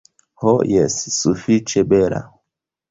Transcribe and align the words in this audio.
Ho 0.43 0.53
jes, 0.71 0.97
sufiĉe 1.19 1.87
bela. 1.95 2.25